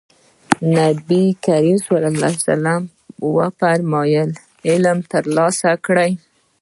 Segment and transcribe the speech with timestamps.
[0.75, 1.87] نبي کريم ص
[3.35, 4.29] وفرمايل
[4.69, 6.11] علم ترلاسه کړئ.